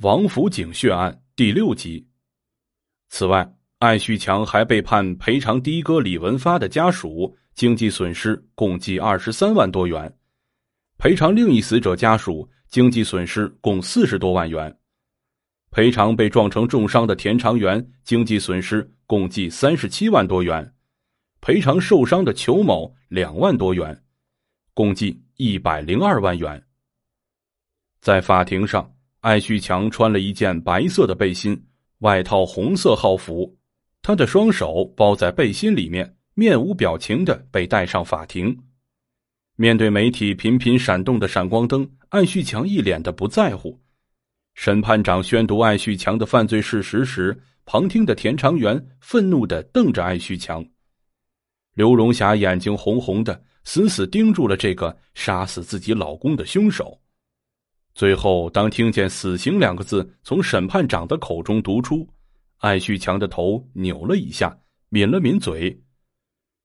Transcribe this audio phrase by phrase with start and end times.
[0.00, 2.08] 王府井血案第六集。
[3.08, 10.18] 此外，艾旭强还被判赔偿的哥李文发的家属经济损失共计二十三万多元，
[10.98, 14.76] 赔偿另一死者家属经济损失共四十多万元，
[15.70, 20.74] 赔偿被撞成重伤的田长元经济损失共计三十七万多元，
[21.40, 24.02] 赔偿受伤的裘某两万多元，
[24.74, 26.66] 共计一百零二万元。
[28.00, 28.93] 在法庭上，
[29.24, 31.58] 艾旭强穿了一件白色的背心，
[32.00, 33.56] 外套红色号服，
[34.02, 38.54] 他的双手包在背心里面，面无表情的被带上法庭。
[39.56, 43.80] 面对媒体频频闪动的闪光灯，艾旭强一脸的不在乎。
[44.52, 50.62] 审判长宣读艾旭强的犯罪事实时，旁听的田长元愤怒的瞪着艾旭强。
[51.72, 57.00] 刘荣霞眼睛红红的，死死盯住了这个杀死自己老公的凶手。
[57.94, 62.04] 最后，当听见“死刑”两个字从审判长的口中读出，
[62.58, 65.80] 艾旭强的头扭了一下，抿了抿嘴。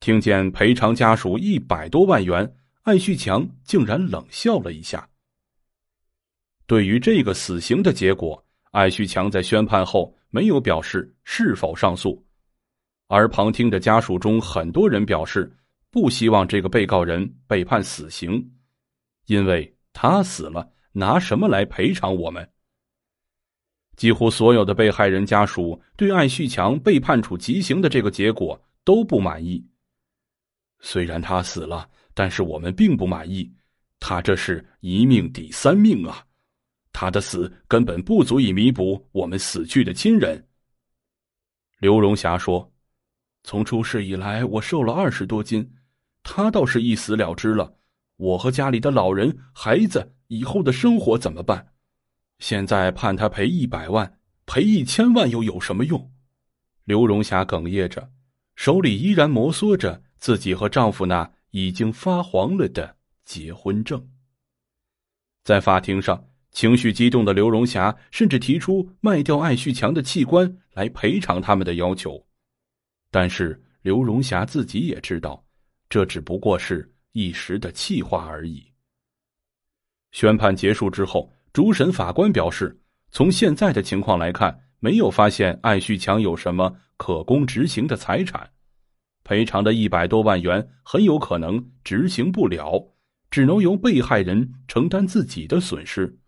[0.00, 5.08] 听见赔偿家属一百多万元，艾旭强竟然冷笑了一下。
[6.66, 12.20] 对于这个死刑的结果，艾旭强在宣判后没有表示是否上诉，
[13.06, 15.56] 而旁听的家属中很多人表示
[15.88, 18.44] 不希望这个被告人被判死刑，
[19.26, 20.68] 因为他死了。
[20.92, 22.48] 拿什么来赔偿我们？
[23.96, 29.64] 几乎所有的被害人家属对艾旭强被判处极刑的这个结果都不满意。
[30.80, 33.52] 虽然他死了，但是我们并不满意。
[34.00, 36.26] 他这是一命抵三命啊！
[36.92, 40.44] 他的死根本不足以弥补我们死去的亲人。
[41.78, 42.72] 刘荣霞说
[43.44, 45.72] ：“从出事以来，我瘦了二十多斤，
[46.22, 47.76] 他倒是一死了之了。
[48.16, 51.74] 我和家里的老人、孩子。”以后的生活怎么办？
[52.38, 56.10] 现在判他赔一百万，赔一千万又有什么用？
[56.84, 58.10] 刘荣霞哽咽着，
[58.56, 64.08] 手里依然摩挲着自己和丈夫那已经发黄了的结婚证。
[65.44, 72.26] 在法庭上，情绪激动的刘荣霞甚至提出卖掉艾旭强的器官来赔偿他们的要求，
[73.10, 75.44] 但是刘荣霞自己也知道，
[75.90, 78.72] 这只不过是一时的气话而已。
[80.10, 82.78] 宣判结束之后，主审法官表示，
[83.10, 88.50] 从现在的情况来看，没有发现艾旭强有什么可供执行的财产，
[89.24, 92.94] 赔偿的一百多万元很有可能执行不了，
[93.30, 96.18] 只能由被害人承担自己的损失。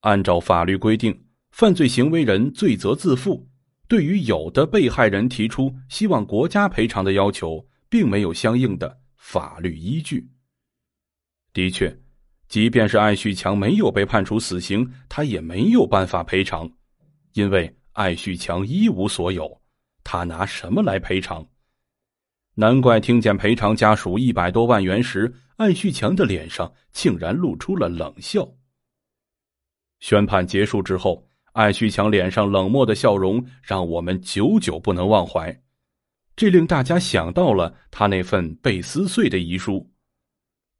[0.00, 3.48] 按照法律规定，犯罪行为人罪责自负。
[3.88, 8.98] 对于有的被害人提出希望国家赔偿的要求，并没有相应的
[9.28, 10.30] 法律依据。
[11.52, 11.94] 的确。
[12.46, 16.70] 即便是艾旭强没有被判处死刑，他也没有办法赔偿，
[17.32, 19.60] 因为艾旭强一无所有，
[20.04, 21.44] 他拿什么来赔偿？
[22.54, 28.48] 难怪听见赔偿家属一百多万元时，艾旭强的脸上竟然露出了冷笑。
[29.98, 35.60] 宣判结束之后，艾旭强脸上冷漠的笑容让我们久久不能忘怀，
[36.36, 39.90] 这令大家想到了他那份被撕碎的遗书。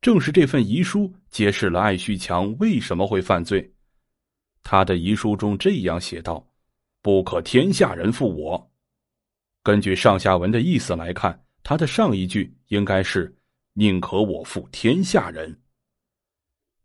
[0.02, 3.72] 正是这份遗书揭示了艾旭强为什么会犯罪。
[4.62, 6.46] 他的遗书中这样写道
[7.00, 8.70] ：“不可天下人负我。”
[9.64, 13.34] 根据上下文的意思来看，他的上一句应该是
[13.72, 15.58] “宁可我负天下人”。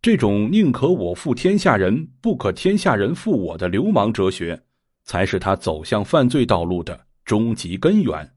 [0.02, 4.60] 这种“宁可我负天下人，不可天下人负我”的流氓哲学，
[5.04, 8.36] 才是他走向犯罪道路的终极根源。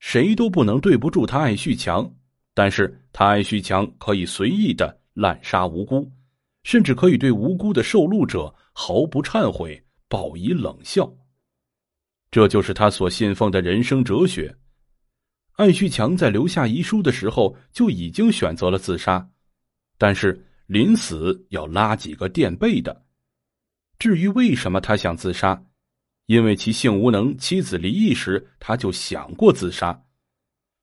[0.00, 2.12] 谁都不能对不住他艾旭强。
[2.52, 6.10] 但是他艾旭强可以随意的滥杀无辜，
[6.64, 11.10] 甚至可以对无辜的受戮者毫不忏悔，报以冷笑。
[12.30, 14.54] 这就是他所信奉的人生哲学。
[15.52, 19.26] 艾旭强在留下遗书的时候就已经选择了自杀，
[19.96, 23.04] 但是临死要拉几个垫背的。
[23.98, 25.62] 至于为什么他想自杀，
[26.30, 30.00] 因为其性无能，妻子离异时他就想过自杀。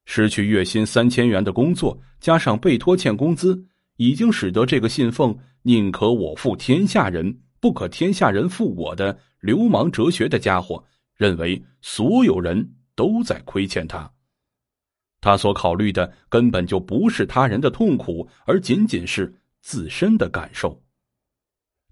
[0.03, 3.65] 失去月薪三千元的工作，加上被拖欠工资，
[3.95, 5.33] 已经使得这个信奉
[5.63, 10.83] “宁可我负天下人，不可天下人负我”的流氓哲学的家伙，
[11.15, 14.11] 认为所有人都在亏欠他。
[15.21, 20.83] 他所考虑的根本就不是他人的痛苦，而仅仅是自身的感受。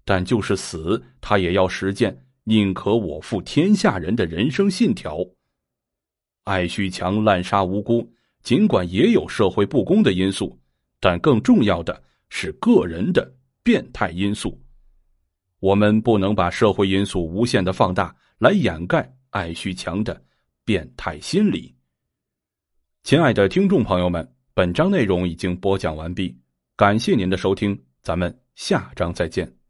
[0.04, 5.18] 但就是死，他也要实践“宁可我负天下人”的人生信条。
[6.44, 8.08] 艾旭强滥杀无辜，
[8.44, 10.56] 尽管也有社会不公的因素，
[11.00, 13.34] 但更重要的是个人的
[13.64, 14.56] 变态因素。
[15.58, 20.22] 我们不能把社会因素无限的放大，来掩盖艾旭强的
[20.64, 21.74] 变态心理。
[23.02, 26.38] 亲爱的听众朋友们，本章内容已经播讲完毕，
[26.76, 29.65] 感谢您的收听，咱们下章再见。